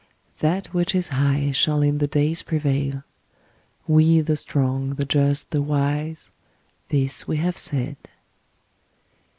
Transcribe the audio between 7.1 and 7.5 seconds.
we